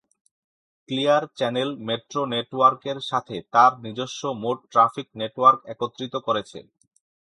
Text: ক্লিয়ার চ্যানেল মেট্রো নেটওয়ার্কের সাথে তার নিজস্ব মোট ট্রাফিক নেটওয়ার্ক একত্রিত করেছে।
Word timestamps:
ক্লিয়ার 0.89 1.23
চ্যানেল 1.37 1.69
মেট্রো 1.87 2.21
নেটওয়ার্কের 2.33 2.97
সাথে 3.09 3.35
তার 3.53 3.71
নিজস্ব 3.85 4.21
মোট 4.43 4.57
ট্রাফিক 4.71 5.07
নেটওয়ার্ক 5.19 5.59
একত্রিত 5.73 6.13
করেছে। 6.27 6.59